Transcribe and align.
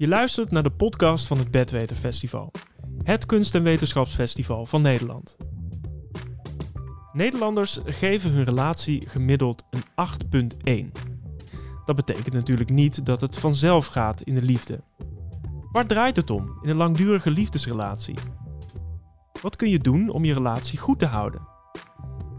Je 0.00 0.08
luistert 0.08 0.50
naar 0.50 0.62
de 0.62 0.70
podcast 0.70 1.26
van 1.26 1.38
het 1.38 1.50
Bedweter 1.50 1.96
Festival. 1.96 2.50
Het 3.02 3.26
kunst- 3.26 3.54
en 3.54 3.62
wetenschapsfestival 3.62 4.66
van 4.66 4.82
Nederland. 4.82 5.36
Nederlanders 7.12 7.80
geven 7.84 8.30
hun 8.30 8.44
relatie 8.44 9.08
gemiddeld 9.08 9.64
een 9.70 9.82
8.1. 9.94 10.92
Dat 11.84 11.96
betekent 11.96 12.32
natuurlijk 12.34 12.70
niet 12.70 13.06
dat 13.06 13.20
het 13.20 13.38
vanzelf 13.38 13.86
gaat 13.86 14.22
in 14.22 14.34
de 14.34 14.42
liefde. 14.42 14.80
Waar 15.72 15.86
draait 15.86 16.16
het 16.16 16.30
om 16.30 16.58
in 16.62 16.68
een 16.68 16.76
langdurige 16.76 17.30
liefdesrelatie? 17.30 18.16
Wat 19.42 19.56
kun 19.56 19.70
je 19.70 19.78
doen 19.78 20.08
om 20.08 20.24
je 20.24 20.34
relatie 20.34 20.78
goed 20.78 20.98
te 20.98 21.06
houden? 21.06 21.48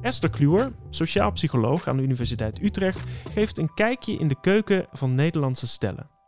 Esther 0.01 0.29
Kluwer, 0.29 0.71
sociaal 0.89 1.31
psycholoog 1.31 1.87
aan 1.87 1.97
de 1.97 2.03
Universiteit 2.03 2.61
Utrecht, 2.61 3.03
geeft 3.33 3.57
een 3.57 3.73
kijkje 3.73 4.17
in 4.17 4.27
de 4.27 4.39
keuken 4.41 4.87
van 4.91 5.15
Nederlandse 5.15 5.67
stellen. 5.67 6.19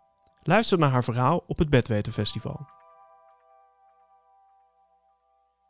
Luister 0.46 0.78
naar 0.78 0.89
haar 0.89 1.04
verhaal 1.04 1.43
op 1.47 1.57
het 1.57 1.70
Bedweterfestival. 1.70 2.65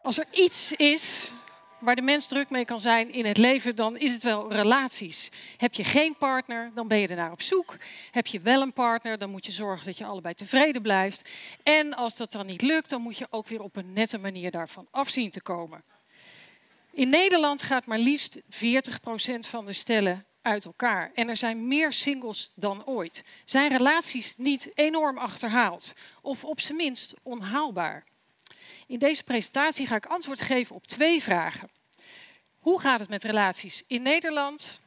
Als 0.02 0.20
er 0.20 0.26
iets 0.32 0.72
is 0.72 1.34
waar 1.80 1.96
de 1.96 2.02
mens 2.02 2.28
druk 2.28 2.50
mee 2.50 2.66
kan 2.66 2.80
zijn 2.80 3.12
in 3.12 3.26
het 3.26 3.38
leven, 3.38 3.76
dan 3.76 3.98
is 3.98 4.14
het 4.14 4.24
wel 4.24 4.52
relaties. 4.52 5.32
Heb 5.58 5.74
je 5.74 5.84
geen 5.84 6.16
partner, 6.18 6.72
dan 6.76 6.88
ben 6.88 6.98
je 6.98 7.08
er 7.08 7.16
naar 7.16 7.32
op 7.32 7.42
zoek. 7.42 7.76
Heb 8.12 8.28
je 8.28 8.40
wel 8.40 8.62
een 8.62 8.74
partner, 8.74 9.18
dan 9.18 9.30
moet 9.30 9.46
je 9.46 9.52
zorgen 9.52 9.86
dat 9.86 9.98
je 9.98 10.06
allebei 10.06 10.34
tevreden 10.34 10.82
blijft. 10.82 11.30
En 11.64 11.94
als 11.94 12.18
dat 12.18 12.32
dan 12.32 12.46
niet 12.46 12.62
lukt, 12.62 12.90
dan 12.90 13.02
moet 13.02 13.18
je 13.18 13.28
ook 13.30 13.48
weer 13.48 13.62
op 13.62 13.76
een 13.76 13.94
nette 13.94 14.18
manier 14.18 14.52
daarvan 14.52 14.88
afzien 14.92 15.30
te 15.30 15.42
komen. 15.42 15.84
In 16.92 17.10
Nederland 17.10 17.64
gaat 17.64 17.86
maar 17.86 18.00
liefst 18.00 18.42
40% 18.42 18.42
van 19.40 19.66
de 19.66 19.74
stellen 19.74 20.26
uit 20.44 20.66
elkaar. 20.66 21.12
En 21.14 21.30
er 21.30 21.38
zijn 21.38 21.68
meer 21.68 21.94
singles 21.94 22.52
dan 22.56 22.86
ooit. 22.86 23.24
Zijn 23.46 23.70
relaties 23.70 24.34
niet 24.38 24.72
enorm 24.74 25.18
achterhaald? 25.18 25.94
Of 26.22 26.44
op 26.46 26.60
zijn 26.60 26.78
minst 26.78 27.14
onhaalbaar? 27.24 28.04
In 28.88 29.00
deze 29.00 29.24
presentatie 29.24 29.88
ga 29.88 29.96
ik 29.96 30.06
antwoord 30.06 30.42
geven 30.42 30.76
op 30.76 30.88
twee 30.88 31.24
vragen. 31.24 31.70
Hoe 32.60 32.80
gaat 32.80 33.00
het 33.00 33.10
met 33.10 33.24
relaties 33.24 33.84
in 33.88 34.02
Nederland? 34.02 34.82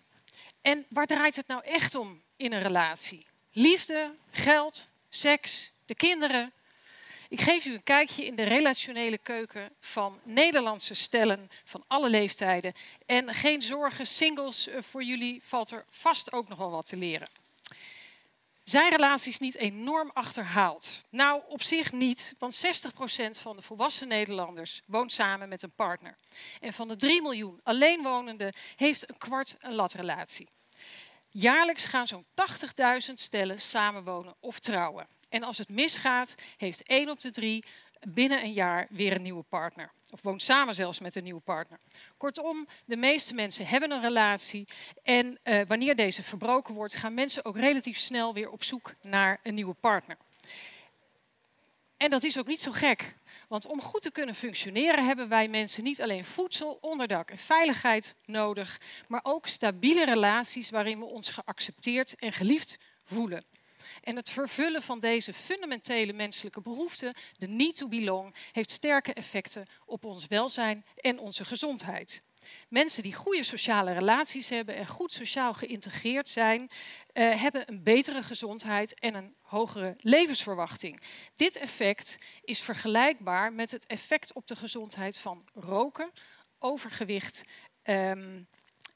En 0.61 0.87
waar 0.89 1.07
draait 1.07 1.37
het 1.37 1.47
nou 1.47 1.65
echt 1.65 1.95
om 1.95 2.23
in 2.37 2.53
een 2.53 2.63
relatie? 2.63 3.27
Liefde, 3.53 4.15
geld, 4.31 4.89
seks, 5.09 5.73
de 5.87 5.95
kinderen, 5.95 6.53
ik 7.29 7.41
geef 7.41 7.65
u 7.65 7.75
een 7.75 7.83
kijkje 7.83 8.25
in 8.25 8.37
de 8.37 8.43
relationele 8.43 9.19
keuken 9.19 9.73
van 9.81 10.19
Nederlandse 10.25 10.95
stellen 10.95 11.51
van 11.65 11.85
alle 11.87 12.11
leeftijden. 12.11 12.73
En 13.07 13.35
geen 13.35 13.63
zorgen, 13.63 14.07
singles, 14.07 14.69
eh, 14.69 14.83
voor 14.83 15.03
jullie 15.03 15.41
valt 15.45 15.71
er 15.71 15.85
vast 15.91 16.33
ook 16.33 16.49
nog 16.49 16.59
wel 16.59 16.71
wat 16.71 16.87
te 16.87 16.97
leren. 16.97 17.29
Zijn 18.65 18.91
relaties 18.91 19.39
niet 19.39 19.57
enorm 19.57 20.11
achterhaald? 20.13 21.05
Nou, 21.11 21.43
op 21.49 21.63
zich 21.63 21.93
niet, 21.93 22.35
want 22.39 22.55
60% 22.55 23.39
van 23.39 23.57
de 23.57 23.63
volwassen 23.63 24.09
Nederlanders 24.09 24.83
woont 24.87 25.13
samen 25.13 25.49
met 25.49 25.63
een 25.63 25.75
partner. 25.75 26.15
En 26.61 26.73
van 26.73 26.89
de 26.89 26.97
3 26.97 27.23
miljoen 27.23 27.61
alleenwonenden 27.63 28.55
heeft 28.77 29.09
een 29.11 29.19
kwart 29.19 29.57
een 29.61 29.75
latrelatie. 29.75 30.49
Jaarlijks 31.39 31.85
gaan 31.85 32.07
zo'n 32.07 32.27
80.000 33.09 33.15
stellen 33.15 33.61
samenwonen 33.61 34.35
of 34.41 34.59
trouwen. 34.59 35.07
En 35.29 35.43
als 35.43 35.59
het 35.59 35.69
misgaat, 35.69 36.35
heeft 36.57 36.83
één 36.83 37.11
op 37.11 37.21
de 37.21 37.31
drie 37.31 37.65
binnen 38.09 38.43
een 38.43 38.53
jaar 38.53 38.87
weer 38.91 39.13
een 39.13 39.23
nieuwe 39.23 39.43
partner. 39.43 39.93
Of 40.13 40.23
woont 40.23 40.43
samen 40.43 40.75
zelfs 40.75 41.01
met 41.01 41.15
een 41.17 41.25
nieuwe 41.25 41.41
partner. 41.41 41.81
Kortom, 42.17 42.67
de 42.85 42.97
meeste 42.97 43.35
mensen 43.35 43.67
hebben 43.67 43.91
een 43.91 44.01
relatie. 44.01 44.69
En 45.03 45.39
uh, 45.45 45.61
wanneer 45.67 45.97
deze 45.97 46.23
verbroken 46.23 46.75
wordt, 46.75 46.95
gaan 46.95 47.15
mensen 47.15 47.45
ook 47.45 47.57
relatief 47.57 47.99
snel 47.99 48.35
weer 48.35 48.51
op 48.51 48.65
zoek 48.65 48.95
naar 49.03 49.41
een 49.43 49.55
nieuwe 49.55 49.75
partner. 49.75 50.17
En 51.97 52.11
dat 52.11 52.23
is 52.23 52.39
ook 52.39 52.47
niet 52.47 52.61
zo 52.61 52.73
gek. 52.73 53.15
Want 53.47 53.67
om 53.67 53.81
goed 53.81 54.03
te 54.03 54.11
kunnen 54.11 54.35
functioneren 54.35 55.07
hebben 55.07 55.29
wij 55.29 55.49
mensen 55.49 55.85
niet 55.85 56.03
alleen 56.03 56.25
voedsel, 56.25 56.79
onderdak 56.81 57.31
en 57.31 57.39
veiligheid 57.39 58.15
nodig, 58.25 58.81
maar 59.09 59.21
ook 59.23 59.47
stabiele 59.47 60.05
relaties 60.05 60.71
waarin 60.71 60.99
we 60.99 61.05
ons 61.05 61.31
geaccepteerd 61.31 62.15
en 62.15 62.33
geliefd 62.33 62.79
voelen. 63.05 63.45
En 64.03 64.17
het 64.17 64.31
vervullen 64.31 64.83
van 64.83 65.01
deze 65.01 65.33
fundamentele 65.33 66.13
menselijke 66.13 66.61
behoefte, 66.61 67.15
de 67.39 67.49
need 67.49 67.77
to 67.77 67.89
belong, 67.89 68.35
heeft 68.53 68.71
sterke 68.71 69.13
effecten 69.13 69.67
op 69.85 70.05
ons 70.05 70.27
welzijn 70.27 70.85
en 71.01 71.19
onze 71.19 71.45
gezondheid. 71.45 72.23
Mensen 72.69 73.03
die 73.03 73.15
goede 73.15 73.43
sociale 73.43 73.93
relaties 73.93 74.49
hebben 74.49 74.77
en 74.77 74.87
goed 74.87 75.13
sociaal 75.13 75.55
geïntegreerd 75.55 76.29
zijn, 76.29 76.61
uh, 76.61 77.41
hebben 77.41 77.69
een 77.69 77.83
betere 77.83 78.23
gezondheid 78.23 78.99
en 78.99 79.15
een 79.15 79.35
hogere 79.41 79.97
levensverwachting. 79.99 81.01
Dit 81.35 81.57
effect 81.57 82.19
is 82.43 82.61
vergelijkbaar 82.61 83.53
met 83.53 83.71
het 83.71 83.87
effect 83.87 84.33
op 84.33 84.47
de 84.47 84.57
gezondheid 84.57 85.19
van 85.19 85.45
roken, 85.55 86.11
overgewicht 86.59 87.45
um, 87.83 88.49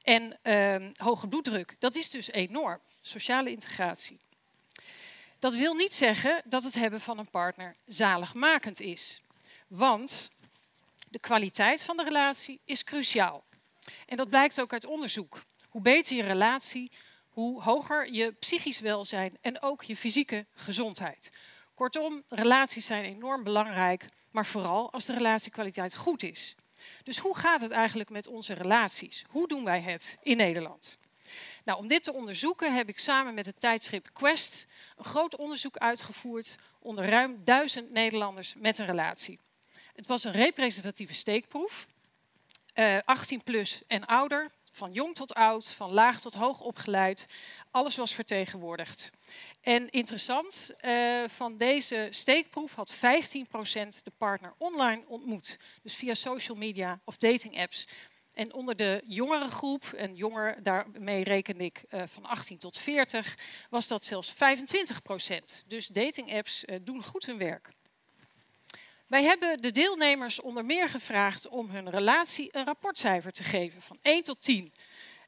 en 0.03 0.53
um, 0.53 0.93
hoge 0.97 1.29
bloeddruk. 1.29 1.77
Dat 1.79 1.97
is 1.97 2.11
dus 2.11 2.31
enorm, 2.31 2.81
sociale 3.01 3.51
integratie. 3.51 4.19
Dat 5.39 5.55
wil 5.55 5.75
niet 5.75 5.95
zeggen 5.95 6.43
dat 6.45 6.63
het 6.63 6.75
hebben 6.75 7.01
van 7.01 7.19
een 7.19 7.31
partner 7.31 7.77
zaligmakend 7.87 8.81
is. 8.81 9.23
Want 9.69 10.31
de 11.11 11.21
kwaliteit 11.21 11.83
van 11.83 11.97
de 11.97 12.05
relatie 12.05 12.61
is 12.65 12.85
cruciaal. 12.85 13.45
En 14.07 14.17
dat 14.17 14.29
blijkt 14.29 14.61
ook 14.61 14.73
uit 14.73 14.85
onderzoek. 14.85 15.43
Hoe 15.69 15.83
beter 15.83 16.17
je 16.17 16.23
relatie, 16.23 16.91
hoe 17.29 17.63
hoger 17.63 18.13
je 18.13 18.33
psychisch 18.33 18.81
welzijn 18.81 19.39
en 19.41 19.63
ook 19.63 19.83
je 19.83 19.97
fysieke 19.97 20.47
gezondheid. 20.55 21.31
Kortom, 21.75 22.23
relaties 22.29 22.87
zijn 22.87 23.05
enorm 23.05 23.45
belangrijk, 23.45 24.07
maar 24.31 24.47
vooral 24.47 24.93
als 24.93 25.05
de 25.05 25.13
relatiekwaliteit 25.13 25.97
goed 25.97 26.23
is. 26.23 26.55
Dus 27.03 27.19
hoe 27.19 27.37
gaat 27.37 27.61
het 27.61 27.71
eigenlijk 27.71 28.11
met 28.11 28.27
onze 28.27 28.55
relaties? 28.55 29.25
Hoe 29.29 29.49
doen 29.49 29.65
wij 29.65 29.81
het 29.81 30.19
in 30.23 30.37
Nederland? 30.37 30.99
Nou, 31.65 31.79
om 31.79 31.87
dit 31.87 32.05
te 32.05 32.13
onderzoeken 32.13 32.75
heb 32.75 32.89
ik 32.89 32.99
samen 32.99 33.35
met 33.35 33.47
het 33.47 33.61
tijdschrift 33.61 34.13
Quest 34.13 34.67
een 34.97 35.05
groot 35.05 35.37
onderzoek 35.37 35.77
uitgevoerd 35.77 36.57
onder 36.79 37.05
ruim 37.09 37.41
duizend 37.45 37.93
Nederlanders 37.93 38.55
met 38.57 38.79
een 38.79 38.87
relatie. 38.87 39.39
Het 40.01 40.09
was 40.09 40.25
een 40.25 40.33
representatieve 40.33 41.15
steekproef, 41.15 41.87
uh, 42.75 42.99
18 43.05 43.43
plus 43.43 43.83
en 43.87 44.07
ouder, 44.07 44.51
van 44.73 44.93
jong 44.93 45.15
tot 45.15 45.35
oud, 45.35 45.71
van 45.71 45.93
laag 45.93 46.21
tot 46.21 46.35
hoog 46.35 46.61
opgeleid. 46.61 47.27
Alles 47.71 47.97
was 47.97 48.15
vertegenwoordigd. 48.15 49.11
En 49.61 49.91
interessant, 49.91 50.71
uh, 50.85 51.29
van 51.29 51.57
deze 51.57 52.07
steekproef 52.11 52.75
had 52.75 52.93
15% 52.93 54.03
de 54.05 54.13
partner 54.19 54.55
online 54.59 55.05
ontmoet. 55.07 55.59
Dus 55.83 55.95
via 55.95 56.15
social 56.15 56.57
media 56.57 57.01
of 57.05 57.17
dating 57.17 57.59
apps. 57.59 57.87
En 58.33 58.53
onder 58.53 58.77
de 58.77 59.03
jongere 59.07 59.49
groep, 59.49 59.85
en 59.85 60.15
jonger, 60.15 60.63
daarmee 60.63 61.25
reken 61.25 61.61
ik 61.61 61.85
uh, 61.91 62.03
van 62.07 62.25
18 62.25 62.59
tot 62.59 62.79
40, 62.79 63.37
was 63.69 63.89
dat 63.89 64.05
zelfs 64.05 64.33
25 64.33 65.03
procent. 65.03 65.65
Dus 65.67 65.87
datingapps 65.87 66.65
uh, 66.65 66.77
doen 66.83 67.05
goed 67.05 67.27
hun 67.27 67.39
werk. 67.39 67.71
Wij 69.11 69.25
hebben 69.25 69.63
de 69.63 69.71
deelnemers 69.71 70.41
onder 70.41 70.65
meer 70.65 70.89
gevraagd 70.89 71.49
om 71.49 71.71
hun 71.71 71.91
relatie 71.91 72.49
een 72.53 72.65
rapportcijfer 72.65 73.33
te 73.33 73.43
geven 73.43 73.83
van 73.83 73.99
1 74.03 74.23
tot 74.23 74.43
10. 74.43 74.65
Um, 74.65 74.73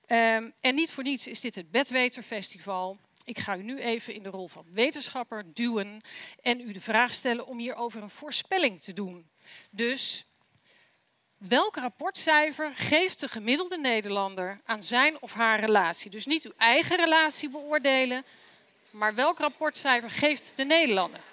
ehm, 0.07 0.51
en 0.61 0.75
niet 0.75 0.91
voor 0.91 1.03
niets 1.03 1.27
is 1.27 1.41
dit 1.41 1.55
het 1.55 1.71
Bedweterfestival. 1.71 2.99
Ik 3.25 3.39
ga 3.39 3.57
u 3.57 3.63
nu 3.63 3.79
even 3.79 4.15
in 4.15 4.23
de 4.23 4.29
rol 4.29 4.49
van 4.49 4.67
wetenschapper 4.73 5.45
duwen 5.55 6.01
en 6.43 6.61
u 6.61 6.73
de 6.73 6.81
vraag 6.81 7.15
stellen 7.15 7.47
om 7.47 7.59
hierover 7.59 8.03
een 8.03 8.11
voorspelling 8.11 8.81
te 8.81 8.93
doen. 8.93 9.31
Dus 9.71 10.25
welk 11.37 11.77
rapportcijfer 11.77 12.73
geeft 12.75 13.21
de 13.21 13.29
gemiddelde 13.29 13.79
Nederlander 13.79 14.61
aan 14.65 14.83
zijn 14.83 15.21
of 15.21 15.33
haar 15.33 15.61
relatie? 15.61 16.11
Dus 16.11 16.27
niet 16.27 16.45
uw 16.45 16.55
eigen 16.57 16.97
relatie 16.97 17.51
beoordelen, 17.51 18.25
maar 18.91 19.15
welk 19.15 19.39
rapportcijfer 19.39 20.11
geeft 20.11 20.53
de 20.57 20.65
Nederlander? 20.65 21.31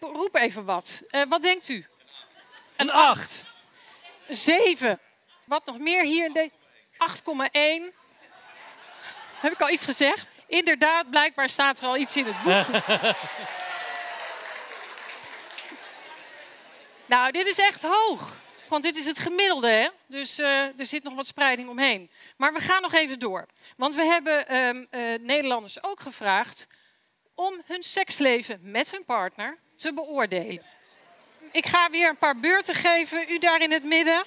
Roep 0.00 0.34
even 0.34 0.64
wat. 0.64 1.02
Uh, 1.10 1.22
wat 1.28 1.42
denkt 1.42 1.68
u? 1.68 1.86
Een 2.76 2.90
8. 2.90 3.52
7. 4.28 4.98
Wat 5.44 5.66
nog 5.66 5.78
meer 5.78 6.04
hier 6.04 6.24
in 6.24 6.32
de 6.32 6.50
8,1. 7.90 7.94
Heb 9.40 9.52
ik 9.52 9.60
al 9.60 9.70
iets 9.70 9.84
gezegd? 9.84 10.26
Inderdaad, 10.46 11.10
blijkbaar 11.10 11.48
staat 11.48 11.80
er 11.80 11.86
al 11.86 11.96
iets 11.96 12.16
in 12.16 12.24
het 12.26 12.42
boek. 12.42 12.82
nou, 17.14 17.32
dit 17.32 17.46
is 17.46 17.58
echt 17.58 17.82
hoog. 17.82 18.36
Want 18.68 18.82
dit 18.82 18.96
is 18.96 19.06
het 19.06 19.18
gemiddelde, 19.18 19.68
hè? 19.68 19.88
dus 20.06 20.38
uh, 20.38 20.78
er 20.78 20.86
zit 20.86 21.02
nog 21.02 21.14
wat 21.14 21.26
spreiding 21.26 21.68
omheen. 21.68 22.10
Maar 22.36 22.52
we 22.52 22.60
gaan 22.60 22.82
nog 22.82 22.94
even 22.94 23.18
door. 23.18 23.46
Want 23.76 23.94
we 23.94 24.02
hebben 24.02 24.56
um, 24.56 24.86
uh, 24.90 25.18
Nederlanders 25.18 25.82
ook 25.82 26.00
gevraagd 26.00 26.66
om 27.34 27.62
hun 27.64 27.82
seksleven 27.82 28.58
met 28.62 28.90
hun 28.90 29.04
partner 29.04 29.58
te 29.78 29.92
beoordelen. 29.94 30.62
Ik 31.52 31.66
ga 31.66 31.90
weer 31.90 32.08
een 32.08 32.18
paar 32.18 32.40
beurten 32.40 32.74
geven. 32.74 33.30
U 33.30 33.38
daar 33.38 33.60
in 33.60 33.72
het 33.72 33.84
midden. 33.84 34.24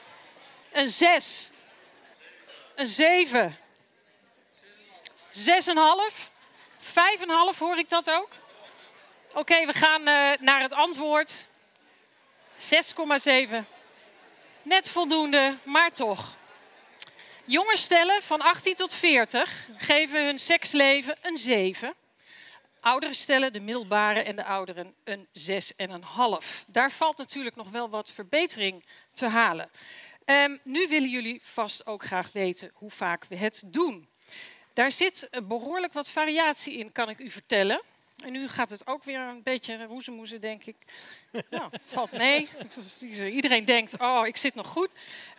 Een 0.71 0.87
6. 0.87 1.49
Een 2.75 2.87
7. 2.87 3.57
6,5. 5.29 6.29
5,5 6.79 7.57
hoor 7.57 7.77
ik 7.77 7.89
dat 7.89 8.09
ook. 8.11 8.29
Oké, 9.33 9.65
we 9.65 9.73
gaan 9.73 10.01
uh, 10.01 10.31
naar 10.39 10.61
het 10.61 10.73
antwoord. 10.73 11.47
6,7. 12.57 13.55
Net 14.61 14.89
voldoende, 14.89 15.57
maar 15.63 15.91
toch. 15.91 16.35
Jonge 17.45 17.77
stellen 17.77 18.21
van 18.21 18.41
18 18.41 18.75
tot 18.75 18.93
40 18.93 19.67
geven 19.77 20.25
hun 20.25 20.39
seksleven 20.39 21.15
een 21.21 21.37
7. 21.37 21.93
Oudere 22.81 23.13
stellen, 23.13 23.53
de 23.53 23.59
middelbare 23.59 24.19
en 24.19 24.35
de 24.35 24.43
ouderen, 24.43 24.93
een 25.03 25.27
6,5. 26.41 26.65
Daar 26.67 26.91
valt 26.91 27.17
natuurlijk 27.17 27.55
nog 27.55 27.69
wel 27.69 27.89
wat 27.89 28.11
verbetering 28.11 28.83
te 29.13 29.27
halen. 29.27 29.69
Um, 30.25 30.59
nu 30.63 30.87
willen 30.87 31.09
jullie 31.09 31.39
vast 31.41 31.85
ook 31.85 32.03
graag 32.03 32.31
weten 32.31 32.71
hoe 32.73 32.91
vaak 32.91 33.25
we 33.25 33.35
het 33.37 33.63
doen. 33.65 34.07
Daar 34.73 34.91
zit 34.91 35.29
behoorlijk 35.43 35.93
wat 35.93 36.09
variatie 36.09 36.77
in, 36.77 36.91
kan 36.91 37.09
ik 37.09 37.19
u 37.19 37.29
vertellen. 37.29 37.81
En 38.23 38.31
nu 38.31 38.47
gaat 38.47 38.69
het 38.69 38.87
ook 38.87 39.03
weer 39.03 39.19
een 39.19 39.43
beetje 39.43 39.85
roezemoezen, 39.85 40.41
denk 40.41 40.65
ik. 40.65 40.75
Nou, 41.49 41.71
valt 41.83 42.11
mee. 42.11 42.49
Iedereen 43.31 43.65
denkt, 43.65 43.97
oh, 43.99 44.27
ik 44.27 44.37
zit 44.37 44.55
nog 44.55 44.67
goed. 44.67 44.93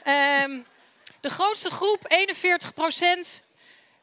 Um, 0.07 0.67
de 1.21 1.31
grootste 1.31 1.71
groep, 1.71 2.05
41 2.09 2.75
procent, 2.75 3.43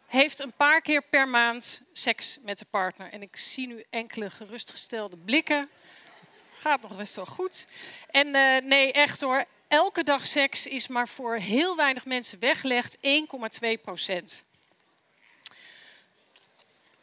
heeft 0.10 0.40
een 0.40 0.54
paar 0.54 0.82
keer 0.82 1.02
per 1.02 1.28
maand 1.28 1.82
seks 1.94 2.38
met 2.42 2.60
de 2.60 2.66
partner. 2.70 3.12
En 3.12 3.22
ik 3.22 3.38
zie 3.38 3.68
nu 3.68 3.84
enkele 3.90 4.30
gerustgestelde 4.30 5.18
blikken. 5.18 5.70
Gaat 6.60 6.82
nog 6.82 6.98
best 6.98 7.16
wel 7.16 7.26
goed. 7.26 7.68
En 8.12 8.28
uh, 8.28 8.58
nee, 8.58 8.92
echt 8.92 9.22
hoor. 9.22 9.46
Elke 9.68 10.04
dag 10.04 10.28
seks 10.28 10.68
is 10.68 10.88
maar 10.88 11.08
voor 11.08 11.36
heel 11.36 11.76
weinig 11.76 12.06
mensen 12.06 12.40
weggelegd. 12.40 12.98
1,2 12.98 13.02
procent. 13.82 14.46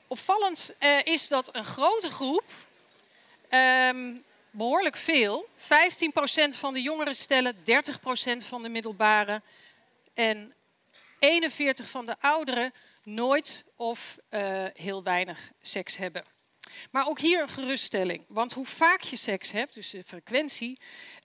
Opvallend 0.06 0.74
uh, 0.80 1.04
is 1.04 1.28
dat 1.28 1.54
een 1.54 1.64
grote 1.64 2.10
groep, 2.10 2.44
um, 3.50 4.24
behoorlijk 4.50 4.96
veel, 4.96 5.48
15% 5.58 5.62
van 6.48 6.74
de 6.74 6.82
jongeren 6.82 7.16
stellen, 7.16 7.56
30% 7.56 7.58
van 8.36 8.62
de 8.62 8.68
middelbare 8.68 9.42
en 10.14 10.54
41 11.18 11.88
van 11.88 12.06
de 12.06 12.16
ouderen 12.20 12.72
nooit 13.06 13.64
of 13.76 14.18
uh, 14.30 14.64
heel 14.72 15.02
weinig 15.02 15.50
seks 15.60 15.96
hebben. 15.96 16.24
Maar 16.90 17.06
ook 17.06 17.20
hier 17.20 17.40
een 17.40 17.48
geruststelling. 17.48 18.24
Want 18.28 18.52
hoe 18.52 18.66
vaak 18.66 19.00
je 19.00 19.16
seks 19.16 19.50
hebt, 19.50 19.74
dus 19.74 19.90
de 19.90 20.02
frequentie, 20.06 20.78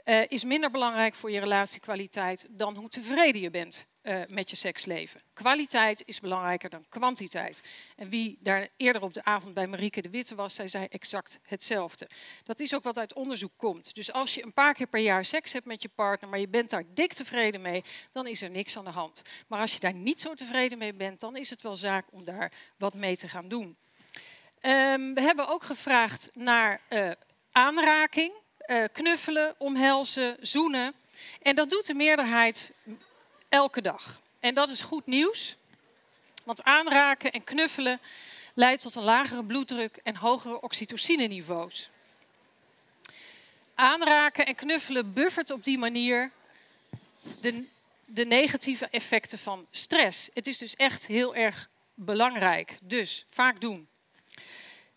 uh, 0.06 0.21
is 0.27 0.44
minder 0.44 0.71
belangrijk 0.71 1.15
voor 1.15 1.31
je 1.31 1.39
relatiekwaliteit 1.39 2.48
dan 2.50 2.75
hoe 2.75 2.89
tevreden 2.89 3.42
je 3.42 3.50
bent 3.50 3.88
uh, 4.03 4.21
met 4.27 4.50
je 4.50 4.56
seksleven. 4.56 5.21
Kwaliteit 5.33 6.03
is 6.06 6.19
belangrijker 6.19 6.69
dan 6.69 6.86
kwantiteit. 6.89 7.63
En 7.95 8.09
wie 8.09 8.38
daar 8.42 8.68
eerder 8.77 9.01
op 9.01 9.13
de 9.13 9.24
avond 9.24 9.53
bij 9.53 9.68
Marieke 9.68 10.01
de 10.01 10.09
Witte 10.09 10.36
was, 10.36 10.56
zij 10.56 10.68
zei 10.68 10.86
exact 10.86 11.39
hetzelfde. 11.44 12.09
Dat 12.44 12.59
is 12.59 12.75
ook 12.75 12.83
wat 12.83 12.98
uit 12.98 13.13
onderzoek 13.13 13.53
komt. 13.57 13.95
Dus 13.95 14.12
als 14.12 14.36
je 14.36 14.44
een 14.44 14.53
paar 14.53 14.74
keer 14.74 14.88
per 14.88 15.00
jaar 15.00 15.25
seks 15.25 15.53
hebt 15.53 15.65
met 15.65 15.81
je 15.81 15.89
partner, 15.89 16.30
maar 16.30 16.39
je 16.39 16.48
bent 16.48 16.69
daar 16.69 16.83
dik 16.94 17.13
tevreden 17.13 17.62
mee, 17.62 17.83
dan 18.12 18.27
is 18.27 18.42
er 18.42 18.50
niks 18.50 18.77
aan 18.77 18.86
de 18.86 18.92
hand. 18.92 19.21
Maar 19.48 19.59
als 19.59 19.74
je 19.74 19.80
daar 19.80 19.94
niet 19.94 20.21
zo 20.21 20.33
tevreden 20.33 20.77
mee 20.77 20.94
bent, 20.94 21.19
dan 21.19 21.36
is 21.36 21.50
het 21.50 21.62
wel 21.62 21.75
zaak 21.75 22.07
om 22.12 22.25
daar 22.25 22.51
wat 22.77 22.94
mee 22.94 23.18
te 23.18 23.27
gaan 23.27 23.48
doen. 23.48 23.77
Um, 24.62 25.13
we 25.13 25.21
hebben 25.21 25.48
ook 25.48 25.63
gevraagd 25.63 26.30
naar 26.33 26.81
uh, 26.89 27.12
aanraking, 27.51 28.33
uh, 28.71 28.83
knuffelen, 28.91 29.56
omhelzen, 29.57 30.38
zoenen. 30.41 30.94
En 31.41 31.56
dat 31.56 31.69
doet 31.69 31.85
de 31.85 31.94
meerderheid 31.94 32.71
elke 33.50 33.81
dag. 33.81 34.21
En 34.39 34.53
dat 34.53 34.69
is 34.69 34.81
goed 34.81 35.06
nieuws, 35.06 35.56
want 36.44 36.63
aanraken 36.63 37.31
en 37.31 37.44
knuffelen 37.44 38.00
leidt 38.53 38.81
tot 38.81 38.95
een 38.95 39.03
lagere 39.03 39.44
bloeddruk 39.44 40.00
en 40.03 40.15
hogere 40.15 40.62
oxytocine-niveaus. 40.62 41.89
Aanraken 43.75 44.45
en 44.45 44.56
knuffelen 44.56 45.13
buffert 45.13 45.51
op 45.51 45.63
die 45.63 45.77
manier 45.77 46.31
de, 47.41 47.65
de 48.06 48.25
negatieve 48.25 48.88
effecten 48.88 49.39
van 49.39 49.67
stress. 49.71 50.29
Het 50.33 50.47
is 50.47 50.57
dus 50.57 50.75
echt 50.75 51.07
heel 51.07 51.35
erg 51.35 51.69
belangrijk. 51.94 52.77
Dus 52.81 53.25
vaak 53.29 53.62
doen. 53.62 53.88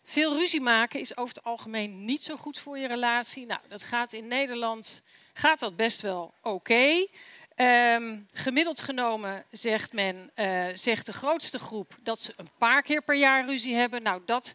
Veel 0.05 0.37
ruzie 0.37 0.61
maken 0.61 1.01
is 1.01 1.17
over 1.17 1.35
het 1.35 1.45
algemeen 1.45 2.05
niet 2.05 2.23
zo 2.23 2.37
goed 2.37 2.59
voor 2.59 2.79
je 2.79 2.87
relatie. 2.87 3.47
Nou, 3.47 3.61
dat 3.69 3.83
gaat 3.83 4.12
in 4.12 4.27
Nederland 4.27 5.03
gaat 5.33 5.59
dat 5.59 5.77
best 5.77 6.01
wel 6.01 6.35
oké. 6.43 7.06
Um, 7.56 8.27
gemiddeld 8.33 8.81
genomen 8.81 9.45
zegt 9.51 9.93
men, 9.93 10.31
uh, 10.37 10.67
zegt 10.75 11.06
de 11.06 11.12
grootste 11.12 11.59
groep 11.59 11.99
dat 12.03 12.21
ze 12.21 12.33
een 12.37 12.49
paar 12.59 12.83
keer 12.83 13.03
per 13.03 13.17
jaar 13.17 13.47
ruzie 13.47 13.75
hebben. 13.75 14.03
Nou, 14.03 14.23
dat, 14.27 14.53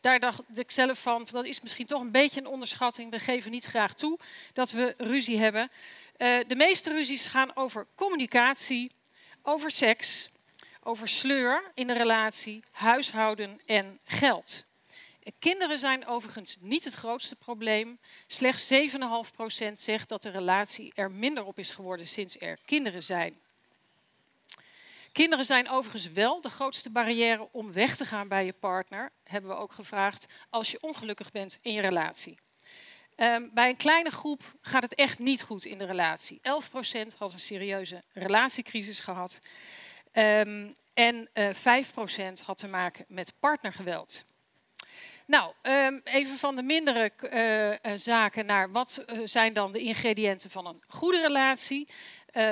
daar 0.00 0.20
dacht 0.20 0.42
ik 0.54 0.70
zelf 0.70 0.98
van, 0.98 1.26
dat 1.30 1.44
is 1.44 1.60
misschien 1.60 1.86
toch 1.86 2.00
een 2.00 2.10
beetje 2.10 2.40
een 2.40 2.46
onderschatting. 2.46 3.10
We 3.10 3.18
geven 3.18 3.50
niet 3.50 3.64
graag 3.64 3.94
toe 3.94 4.18
dat 4.52 4.70
we 4.70 4.94
ruzie 4.96 5.38
hebben. 5.38 5.70
Uh, 6.18 6.38
de 6.46 6.56
meeste 6.56 6.90
ruzies 6.90 7.26
gaan 7.26 7.56
over 7.56 7.86
communicatie, 7.94 8.92
over 9.42 9.70
seks, 9.70 10.30
over 10.82 11.08
sleur 11.08 11.70
in 11.74 11.86
de 11.86 11.92
relatie, 11.92 12.62
huishouden 12.70 13.60
en 13.66 14.00
geld. 14.04 14.65
Kinderen 15.38 15.78
zijn 15.78 16.06
overigens 16.06 16.56
niet 16.60 16.84
het 16.84 16.94
grootste 16.94 17.36
probleem. 17.36 17.98
Slechts 18.26 18.72
7,5% 18.72 19.72
zegt 19.72 20.08
dat 20.08 20.22
de 20.22 20.30
relatie 20.30 20.92
er 20.94 21.10
minder 21.10 21.44
op 21.44 21.58
is 21.58 21.70
geworden 21.70 22.06
sinds 22.06 22.40
er 22.40 22.58
kinderen 22.64 23.02
zijn. 23.02 23.40
Kinderen 25.12 25.44
zijn 25.44 25.68
overigens 25.68 26.12
wel 26.12 26.40
de 26.40 26.50
grootste 26.50 26.90
barrière 26.90 27.48
om 27.52 27.72
weg 27.72 27.96
te 27.96 28.04
gaan 28.04 28.28
bij 28.28 28.44
je 28.44 28.52
partner, 28.52 29.12
hebben 29.24 29.50
we 29.50 29.56
ook 29.56 29.72
gevraagd, 29.72 30.26
als 30.50 30.70
je 30.70 30.82
ongelukkig 30.82 31.30
bent 31.30 31.58
in 31.62 31.72
je 31.72 31.80
relatie. 31.80 32.38
Um, 33.16 33.50
bij 33.54 33.68
een 33.68 33.76
kleine 33.76 34.10
groep 34.10 34.54
gaat 34.60 34.82
het 34.82 34.94
echt 34.94 35.18
niet 35.18 35.42
goed 35.42 35.64
in 35.64 35.78
de 35.78 35.84
relatie. 35.84 36.40
11% 36.40 37.16
had 37.18 37.32
een 37.32 37.38
serieuze 37.38 38.02
relatiecrisis 38.12 39.00
gehad. 39.00 39.38
Um, 40.12 40.72
en 40.94 41.28
uh, 41.34 41.66
eh, 41.66 41.84
5% 41.84 42.44
had 42.44 42.58
te 42.58 42.68
maken 42.68 43.04
met 43.08 43.32
partnergeweld. 43.40 44.24
Nou, 45.26 45.52
um, 45.62 46.00
even 46.04 46.36
van 46.36 46.56
de 46.56 46.62
mindere 46.62 47.12
uh, 47.84 47.92
zaken 47.98 48.46
naar 48.46 48.70
wat 48.70 49.04
uh, 49.06 49.20
zijn 49.24 49.52
dan 49.52 49.72
de 49.72 49.78
ingrediënten 49.78 50.50
van 50.50 50.66
een 50.66 50.82
goede 50.88 51.20
relatie. 51.20 51.88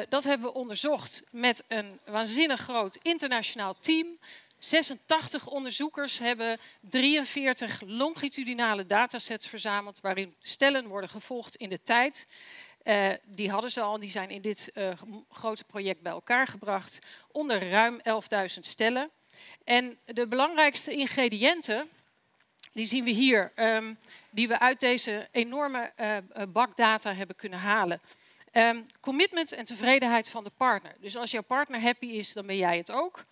dat 0.09 0.25
hebben 0.25 0.47
we 0.47 0.55
onderzocht 0.55 1.23
met 1.31 1.65
een 1.69 1.99
waanzinnig 2.05 2.61
groot 2.61 2.99
internationaal 3.03 3.77
team. 3.81 4.19
86 4.59 5.47
onderzoekers 5.47 6.19
hebben 6.19 6.59
43 6.81 7.81
longitudinale 7.87 8.87
datasets 8.87 9.47
verzameld 9.47 10.01
waarin 10.01 10.35
stellen 10.43 10.87
worden 10.87 11.11
gevolgd 11.11 11.57
in 11.57 11.69
de 11.69 11.83
tijd. 11.83 12.27
Die 13.25 13.51
hadden 13.51 13.71
ze 13.71 13.81
al, 13.81 13.99
die 13.99 14.11
zijn 14.11 14.31
in 14.31 14.43
dit 14.43 14.73
grote 15.31 15.65
project 15.65 16.01
bij 16.01 16.13
elkaar 16.13 16.47
gebracht 16.47 16.99
onder 17.33 17.69
ruim 17.71 17.99
11.000 17.99 18.61
stellen. 18.61 19.11
En 19.65 19.99
de 20.05 20.27
belangrijkste 20.27 20.93
ingrediënten 20.93 21.89
die 22.75 22.87
zien 22.87 23.05
we 23.05 23.11
hier, 23.11 23.53
um, 23.57 23.99
die 24.31 24.49
we 24.49 24.59
uit 24.59 24.81
deze 24.81 25.29
enorme 25.31 25.93
uh, 26.01 26.17
bak 26.49 26.77
data 26.77 27.15
hebben 27.15 27.37
kunnen 27.37 27.59
halen. 27.59 28.01
Um, 28.53 28.87
commitment 29.01 29.53
en 29.53 29.65
tevredenheid 29.65 30.29
van 30.29 30.45
de 30.45 30.51
partner. 30.57 30.95
Dus 31.01 31.17
als 31.17 31.31
jouw 31.31 31.43
partner 31.43 31.81
happy 31.81 32.07
is, 32.07 32.33
dan 32.33 32.47
ben 32.47 32.57
jij 32.57 32.77
het 32.77 32.91
ook. 32.91 33.25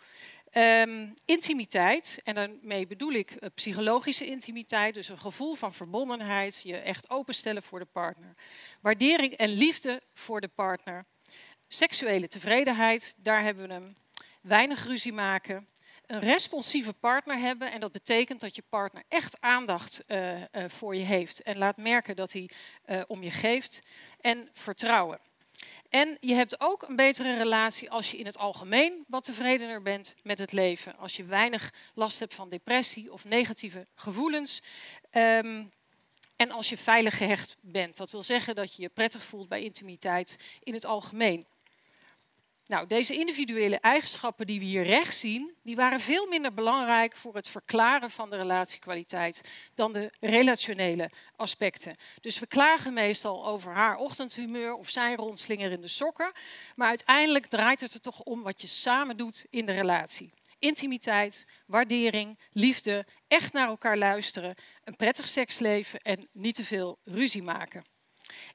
Um, 0.52 1.14
intimiteit, 1.24 2.20
en 2.24 2.34
daarmee 2.34 2.86
bedoel 2.86 3.12
ik 3.12 3.30
uh, 3.30 3.48
psychologische 3.54 4.26
intimiteit, 4.26 4.94
dus 4.94 5.08
een 5.08 5.18
gevoel 5.18 5.54
van 5.54 5.72
verbondenheid, 5.72 6.62
je 6.64 6.76
echt 6.76 7.10
openstellen 7.10 7.62
voor 7.62 7.78
de 7.78 7.84
partner. 7.84 8.36
Waardering 8.80 9.32
en 9.32 9.48
liefde 9.48 10.02
voor 10.14 10.40
de 10.40 10.48
partner. 10.48 11.04
Seksuele 11.68 12.28
tevredenheid, 12.28 13.14
daar 13.18 13.42
hebben 13.42 13.66
we 13.68 13.72
hem. 13.72 13.96
Weinig 14.40 14.86
ruzie 14.86 15.12
maken, 15.12 15.68
een 16.12 16.20
responsieve 16.20 16.92
partner 16.92 17.38
hebben. 17.38 17.72
En 17.72 17.80
dat 17.80 17.92
betekent 17.92 18.40
dat 18.40 18.56
je 18.56 18.62
partner 18.68 19.02
echt 19.08 19.40
aandacht 19.40 20.02
uh, 20.08 20.40
uh, 20.40 20.44
voor 20.66 20.96
je 20.96 21.02
heeft. 21.02 21.42
En 21.42 21.58
laat 21.58 21.76
merken 21.76 22.16
dat 22.16 22.32
hij 22.32 22.50
uh, 22.86 23.02
om 23.06 23.22
je 23.22 23.30
geeft. 23.30 23.80
En 24.20 24.48
vertrouwen. 24.52 25.18
En 25.88 26.16
je 26.20 26.34
hebt 26.34 26.60
ook 26.60 26.82
een 26.82 26.96
betere 26.96 27.36
relatie 27.36 27.90
als 27.90 28.10
je 28.10 28.16
in 28.16 28.26
het 28.26 28.38
algemeen 28.38 29.04
wat 29.08 29.24
tevredener 29.24 29.82
bent 29.82 30.14
met 30.22 30.38
het 30.38 30.52
leven. 30.52 30.96
Als 30.96 31.16
je 31.16 31.24
weinig 31.24 31.72
last 31.94 32.18
hebt 32.18 32.34
van 32.34 32.48
depressie 32.48 33.12
of 33.12 33.24
negatieve 33.24 33.86
gevoelens. 33.94 34.62
Um, 35.10 35.72
en 36.36 36.50
als 36.50 36.68
je 36.68 36.76
veilig 36.76 37.16
gehecht 37.16 37.56
bent. 37.60 37.96
Dat 37.96 38.10
wil 38.10 38.22
zeggen 38.22 38.54
dat 38.54 38.74
je 38.74 38.82
je 38.82 38.88
prettig 38.88 39.24
voelt 39.24 39.48
bij 39.48 39.62
intimiteit 39.62 40.36
in 40.62 40.74
het 40.74 40.84
algemeen. 40.84 41.46
Nou, 42.66 42.86
deze 42.86 43.14
individuele 43.14 43.76
eigenschappen 43.76 44.46
die 44.46 44.58
we 44.58 44.64
hier 44.64 44.82
rechts 44.82 45.20
zien, 45.20 45.54
die 45.62 45.76
waren 45.76 46.00
veel 46.00 46.26
minder 46.26 46.54
belangrijk 46.54 47.16
voor 47.16 47.34
het 47.34 47.48
verklaren 47.48 48.10
van 48.10 48.30
de 48.30 48.36
relatiekwaliteit 48.36 49.40
dan 49.74 49.92
de 49.92 50.12
relationele 50.20 51.10
aspecten. 51.36 51.96
Dus 52.20 52.38
we 52.38 52.46
klagen 52.46 52.92
meestal 52.92 53.46
over 53.46 53.72
haar 53.72 53.96
ochtendhumeur 53.96 54.74
of 54.74 54.88
zijn 54.88 55.16
rondslinger 55.16 55.70
in 55.70 55.80
de 55.80 55.88
sokken, 55.88 56.32
maar 56.74 56.88
uiteindelijk 56.88 57.46
draait 57.46 57.80
het 57.80 57.94
er 57.94 58.00
toch 58.00 58.20
om 58.20 58.42
wat 58.42 58.60
je 58.60 58.66
samen 58.66 59.16
doet 59.16 59.46
in 59.50 59.66
de 59.66 59.72
relatie. 59.72 60.32
intimiteit, 60.58 61.46
waardering, 61.66 62.38
liefde, 62.52 63.06
echt 63.28 63.52
naar 63.52 63.68
elkaar 63.68 63.98
luisteren, 63.98 64.54
een 64.84 64.96
prettig 64.96 65.28
seksleven 65.28 66.00
en 66.00 66.28
niet 66.32 66.54
te 66.54 66.64
veel 66.64 66.98
ruzie 67.04 67.42
maken. 67.42 67.84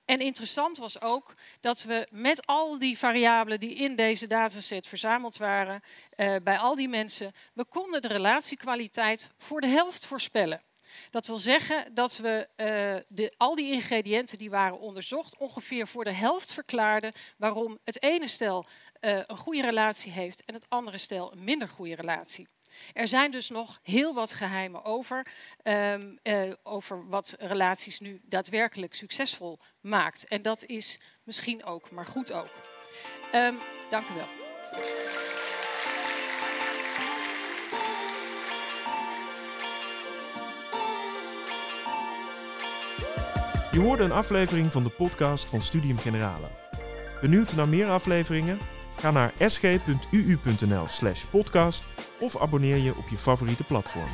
En 0.05 0.19
interessant 0.19 0.77
was 0.77 1.01
ook 1.01 1.33
dat 1.61 1.83
we 1.83 2.07
met 2.11 2.45
al 2.45 2.77
die 2.77 2.97
variabelen 2.97 3.59
die 3.59 3.75
in 3.75 3.95
deze 3.95 4.27
dataset 4.27 4.87
verzameld 4.87 5.37
waren, 5.37 5.81
uh, 6.15 6.35
bij 6.43 6.57
al 6.57 6.75
die 6.75 6.89
mensen, 6.89 7.33
we 7.53 7.65
konden 7.65 8.01
de 8.01 8.07
relatiekwaliteit 8.07 9.29
voor 9.37 9.61
de 9.61 9.67
helft 9.67 10.05
voorspellen. 10.05 10.61
Dat 11.09 11.27
wil 11.27 11.37
zeggen 11.37 11.93
dat 11.93 12.17
we 12.17 12.47
uh, 12.55 13.05
de, 13.07 13.33
al 13.37 13.55
die 13.55 13.71
ingrediënten 13.71 14.37
die 14.37 14.49
waren 14.49 14.79
onderzocht 14.79 15.37
ongeveer 15.37 15.87
voor 15.87 16.03
de 16.03 16.13
helft 16.13 16.53
verklaarden 16.53 17.13
waarom 17.37 17.79
het 17.83 18.03
ene 18.03 18.27
stel 18.27 18.65
uh, 19.01 19.19
een 19.27 19.37
goede 19.37 19.61
relatie 19.61 20.11
heeft 20.11 20.45
en 20.45 20.53
het 20.53 20.65
andere 20.69 20.97
stel 20.97 21.31
een 21.31 21.43
minder 21.43 21.67
goede 21.67 21.95
relatie. 21.95 22.47
Er 22.93 23.07
zijn 23.07 23.31
dus 23.31 23.49
nog 23.49 23.79
heel 23.83 24.13
wat 24.13 24.33
geheimen 24.33 24.83
over, 24.83 25.27
um, 25.63 26.19
uh, 26.23 26.53
over 26.63 27.07
wat 27.07 27.35
relaties 27.39 27.99
nu 27.99 28.21
daadwerkelijk 28.23 28.95
succesvol 28.95 29.59
maakt. 29.81 30.27
En 30.27 30.41
dat 30.41 30.63
is 30.63 30.99
misschien 31.23 31.63
ook, 31.63 31.91
maar 31.91 32.05
goed 32.05 32.31
ook. 32.31 32.49
Um, 33.35 33.57
dank 33.89 34.09
u 34.09 34.13
wel. 34.13 34.27
Je 43.71 43.79
hoorde 43.83 44.03
een 44.03 44.11
aflevering 44.11 44.71
van 44.71 44.83
de 44.83 44.89
podcast 44.89 45.49
van 45.49 45.61
Studium 45.61 45.97
Generale. 45.97 46.47
Benieuwd 47.21 47.55
naar 47.55 47.67
meer 47.67 47.87
afleveringen? 47.87 48.59
Ga 48.95 49.11
naar 49.11 49.33
sg.uu.nl/podcast 49.37 51.85
of 52.19 52.37
abonneer 52.37 52.77
je 52.77 52.95
op 52.97 53.07
je 53.07 53.17
favoriete 53.17 53.63
platform. 53.63 54.09